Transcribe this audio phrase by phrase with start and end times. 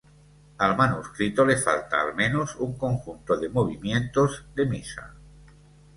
[0.67, 5.13] Al manuscrito le falta al menos un conjunto de movimientos de misa.